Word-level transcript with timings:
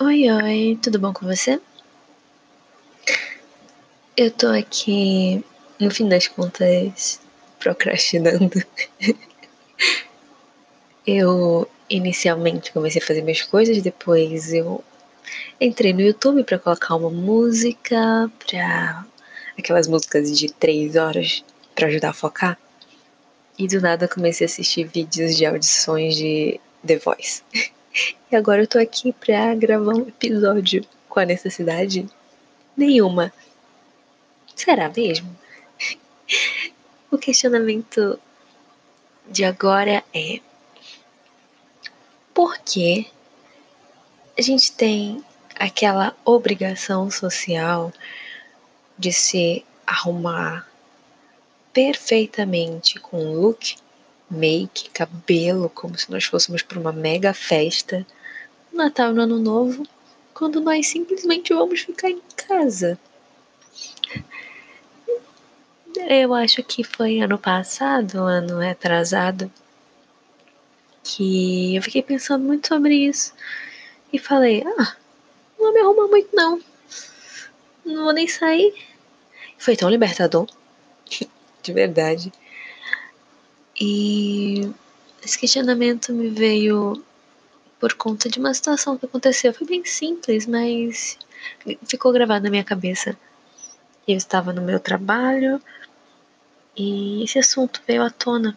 Oi, 0.00 0.30
oi, 0.30 0.78
tudo 0.80 1.00
bom 1.00 1.12
com 1.12 1.26
você? 1.26 1.60
Eu 4.16 4.30
tô 4.30 4.46
aqui, 4.46 5.44
no 5.80 5.90
fim 5.90 6.08
das 6.08 6.28
contas, 6.28 7.20
procrastinando. 7.58 8.62
eu 11.04 11.68
inicialmente 11.90 12.70
comecei 12.70 13.02
a 13.02 13.04
fazer 13.04 13.22
minhas 13.22 13.42
coisas, 13.42 13.82
depois 13.82 14.52
eu 14.52 14.84
entrei 15.60 15.92
no 15.92 16.00
YouTube 16.00 16.44
para 16.44 16.60
colocar 16.60 16.94
uma 16.94 17.10
música, 17.10 18.30
pra 18.46 19.04
aquelas 19.58 19.88
músicas 19.88 20.38
de 20.38 20.52
três 20.52 20.94
horas 20.94 21.44
para 21.74 21.88
ajudar 21.88 22.10
a 22.10 22.14
focar. 22.14 22.56
E 23.58 23.66
do 23.66 23.80
nada 23.80 24.06
comecei 24.06 24.44
a 24.44 24.48
assistir 24.48 24.84
vídeos 24.84 25.36
de 25.36 25.44
audições 25.44 26.14
de 26.14 26.60
The 26.86 26.98
Voice. 26.98 27.42
E 28.30 28.36
agora 28.36 28.62
eu 28.62 28.66
tô 28.66 28.78
aqui 28.78 29.12
pra 29.12 29.54
gravar 29.54 29.94
um 29.94 30.08
episódio 30.08 30.84
com 31.08 31.20
a 31.20 31.24
necessidade 31.24 32.06
nenhuma. 32.76 33.32
Será 34.54 34.88
mesmo? 34.88 35.36
O 37.10 37.16
questionamento 37.16 38.18
de 39.30 39.44
agora 39.44 40.04
é: 40.12 40.40
por 42.34 42.58
que 42.58 43.10
a 44.38 44.42
gente 44.42 44.72
tem 44.72 45.24
aquela 45.54 46.16
obrigação 46.24 47.10
social 47.10 47.92
de 48.96 49.12
se 49.12 49.64
arrumar 49.86 50.68
perfeitamente 51.72 53.00
com 53.00 53.32
look 53.32 53.76
make, 54.30 54.90
cabelo, 54.90 55.70
como 55.70 55.96
se 55.98 56.10
nós 56.10 56.24
fôssemos 56.24 56.62
para 56.62 56.78
uma 56.78 56.92
mega 56.92 57.32
festa, 57.32 58.06
no 58.72 58.78
Natal 58.78 59.12
no 59.12 59.22
Ano 59.22 59.38
Novo, 59.38 59.86
quando 60.34 60.60
nós 60.60 60.86
simplesmente 60.86 61.52
vamos 61.52 61.80
ficar 61.80 62.10
em 62.10 62.20
casa. 62.36 62.98
Eu 66.06 66.32
acho 66.34 66.62
que 66.62 66.84
foi 66.84 67.20
ano 67.20 67.38
passado, 67.38 68.18
ano 68.18 68.58
retrasado, 68.58 69.50
que 71.02 71.74
eu 71.74 71.82
fiquei 71.82 72.02
pensando 72.02 72.44
muito 72.44 72.68
sobre 72.68 72.94
isso 72.94 73.34
e 74.12 74.18
falei: 74.18 74.62
ah, 74.78 74.96
não 75.58 75.72
me 75.72 75.80
arrumar 75.80 76.06
muito 76.06 76.28
não, 76.34 76.60
não 77.84 78.04
vou 78.04 78.12
nem 78.12 78.28
sair. 78.28 78.74
Foi 79.58 79.76
tão 79.76 79.90
libertador, 79.90 80.46
de 81.62 81.72
verdade. 81.72 82.32
E 83.80 84.72
esse 85.22 85.38
questionamento 85.38 86.12
me 86.12 86.28
veio 86.28 87.02
por 87.78 87.94
conta 87.94 88.28
de 88.28 88.38
uma 88.38 88.52
situação 88.52 88.96
que 88.96 89.06
aconteceu. 89.06 89.54
Foi 89.54 89.66
bem 89.66 89.84
simples, 89.84 90.46
mas 90.46 91.16
ficou 91.86 92.12
gravado 92.12 92.44
na 92.44 92.50
minha 92.50 92.64
cabeça. 92.64 93.16
Eu 94.06 94.16
estava 94.16 94.52
no 94.52 94.62
meu 94.62 94.80
trabalho 94.80 95.62
e 96.76 97.22
esse 97.22 97.38
assunto 97.38 97.82
veio 97.86 98.02
à 98.02 98.10
tona. 98.10 98.56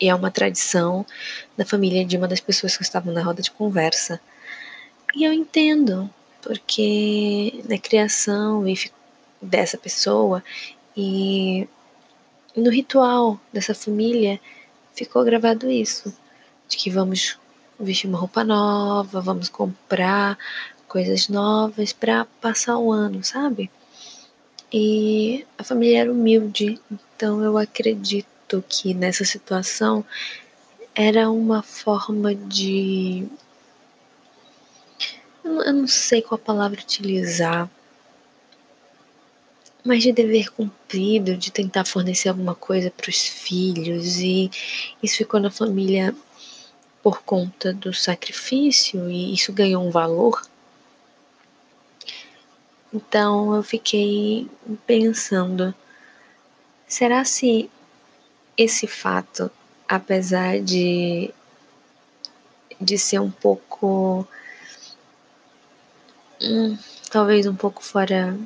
E 0.00 0.08
é 0.08 0.14
uma 0.14 0.30
tradição 0.30 1.06
da 1.56 1.64
família 1.64 2.04
de 2.04 2.16
uma 2.16 2.28
das 2.28 2.40
pessoas 2.40 2.76
que 2.76 2.82
estavam 2.82 3.12
na 3.12 3.22
roda 3.22 3.42
de 3.42 3.50
conversa. 3.50 4.20
E 5.14 5.24
eu 5.24 5.32
entendo, 5.32 6.10
porque 6.42 7.62
na 7.68 7.78
criação 7.78 8.64
dessa 9.40 9.78
pessoa 9.78 10.42
e 10.96 11.68
no 12.56 12.70
ritual 12.70 13.40
dessa 13.52 13.74
família 13.74 14.40
ficou 14.94 15.24
gravado 15.24 15.70
isso, 15.70 16.16
de 16.68 16.76
que 16.76 16.90
vamos 16.90 17.38
vestir 17.78 18.08
uma 18.08 18.18
roupa 18.18 18.44
nova, 18.44 19.20
vamos 19.20 19.48
comprar 19.48 20.38
coisas 20.86 21.28
novas 21.28 21.92
para 21.92 22.24
passar 22.40 22.78
o 22.78 22.92
ano, 22.92 23.24
sabe? 23.24 23.70
E 24.72 25.44
a 25.58 25.64
família 25.64 26.00
era 26.00 26.12
humilde, 26.12 26.80
então 26.90 27.42
eu 27.42 27.58
acredito 27.58 28.64
que 28.68 28.94
nessa 28.94 29.24
situação 29.24 30.04
era 30.94 31.30
uma 31.30 31.62
forma 31.62 32.34
de. 32.34 33.26
Eu 35.42 35.72
não 35.72 35.86
sei 35.86 36.22
qual 36.22 36.38
palavra 36.38 36.80
utilizar, 36.80 37.68
mas 39.84 40.02
de 40.02 40.12
dever 40.12 40.50
cumprido, 40.50 41.36
de 41.36 41.52
tentar 41.52 41.84
fornecer 41.84 42.30
alguma 42.30 42.54
coisa 42.54 42.90
para 42.90 43.10
os 43.10 43.26
filhos, 43.28 44.18
e 44.18 44.50
isso 45.02 45.18
ficou 45.18 45.38
na 45.38 45.50
família 45.50 46.14
por 47.02 47.22
conta 47.22 47.72
do 47.74 47.92
sacrifício, 47.92 49.10
e 49.10 49.34
isso 49.34 49.52
ganhou 49.52 49.86
um 49.86 49.90
valor. 49.90 50.42
Então 52.90 53.54
eu 53.54 53.62
fiquei 53.62 54.48
pensando: 54.86 55.74
será 56.86 57.24
se 57.24 57.68
esse 58.56 58.86
fato, 58.86 59.50
apesar 59.86 60.60
de, 60.62 61.30
de 62.80 62.96
ser 62.96 63.18
um 63.18 63.30
pouco. 63.30 64.26
Hum, 66.40 66.78
talvez 67.10 67.46
um 67.46 67.54
pouco 67.54 67.82
fora 67.82 68.36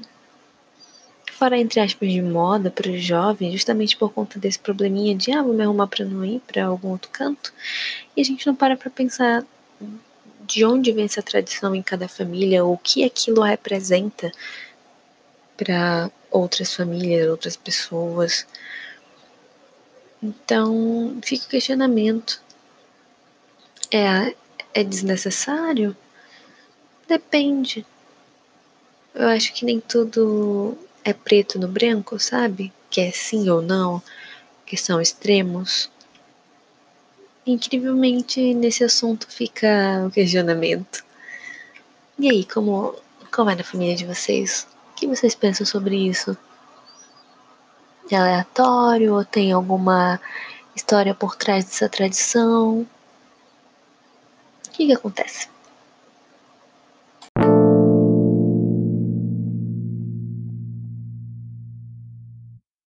fora, 1.38 1.56
entre 1.56 1.80
aspas, 1.80 2.10
de 2.10 2.20
moda 2.20 2.70
para 2.70 2.90
os 2.90 3.02
jovens, 3.02 3.52
justamente 3.52 3.96
por 3.96 4.12
conta 4.12 4.38
desse 4.38 4.58
probleminha 4.58 5.14
de, 5.14 5.30
ah, 5.32 5.42
vou 5.42 5.54
me 5.54 5.62
arrumar 5.62 5.86
para 5.86 6.04
não 6.04 6.24
ir 6.24 6.40
para 6.40 6.66
algum 6.66 6.88
outro 6.90 7.10
canto. 7.10 7.52
E 8.16 8.20
a 8.20 8.24
gente 8.24 8.46
não 8.46 8.54
para 8.54 8.76
para 8.76 8.90
pensar 8.90 9.44
de 10.46 10.64
onde 10.64 10.90
vem 10.90 11.04
essa 11.04 11.22
tradição 11.22 11.74
em 11.74 11.82
cada 11.82 12.08
família, 12.08 12.64
o 12.64 12.76
que 12.76 13.04
aquilo 13.04 13.42
representa 13.42 14.32
para 15.56 16.10
outras 16.30 16.74
famílias, 16.74 17.28
outras 17.28 17.56
pessoas. 17.56 18.46
Então, 20.22 21.18
fica 21.22 21.44
o 21.44 21.48
questionamento. 21.48 22.42
É, 23.92 24.34
é 24.74 24.82
desnecessário? 24.82 25.96
Depende. 27.06 27.86
Eu 29.14 29.28
acho 29.28 29.52
que 29.52 29.64
nem 29.64 29.80
tudo 29.80 30.76
é 31.04 31.12
preto 31.12 31.58
no 31.58 31.68
branco, 31.68 32.18
sabe? 32.18 32.72
Que 32.90 33.00
é 33.00 33.10
sim 33.10 33.48
ou 33.48 33.62
não, 33.62 34.02
que 34.66 34.76
são 34.76 35.00
extremos. 35.00 35.90
Incrivelmente, 37.46 38.52
nesse 38.54 38.84
assunto 38.84 39.26
fica 39.28 40.04
o 40.06 40.10
questionamento. 40.10 41.04
E 42.18 42.30
aí, 42.30 42.44
como, 42.44 42.94
como 43.32 43.50
é 43.50 43.54
na 43.54 43.64
família 43.64 43.96
de 43.96 44.04
vocês? 44.04 44.66
O 44.92 44.94
que 44.94 45.06
vocês 45.06 45.34
pensam 45.34 45.64
sobre 45.64 45.96
isso? 45.96 46.36
É 48.10 48.16
aleatório 48.16 49.14
ou 49.14 49.24
tem 49.24 49.52
alguma 49.52 50.20
história 50.74 51.14
por 51.14 51.36
trás 51.36 51.64
dessa 51.64 51.88
tradição? 51.88 52.86
O 54.66 54.70
que, 54.72 54.86
que 54.86 54.92
acontece? 54.92 55.48